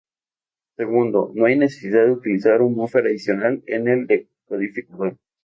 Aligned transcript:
Segundo, 0.77 1.31
no 1.35 1.45
hay 1.45 1.53
la 1.53 1.65
necesidad 1.65 2.05
de 2.05 2.13
utilizar 2.13 2.63
un 2.63 2.73
buffer 2.73 3.05
adicional 3.05 3.61
en 3.67 3.87
el 3.87 4.07
decodificador. 4.07 5.15